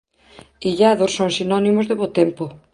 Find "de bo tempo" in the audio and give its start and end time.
1.87-2.43